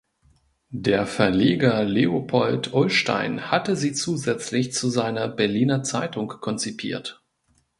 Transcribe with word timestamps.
Der 0.73 1.05
Verleger 1.05 1.83
Leopold 1.83 2.73
Ullstein 2.73 3.51
hatte 3.51 3.75
sie 3.75 3.93
zusätzlich 3.93 4.73
zu 4.73 4.89
seiner 4.89 5.27
"Berliner 5.27 5.83
Zeitung" 5.83 6.27
konzipiert. 6.27 7.21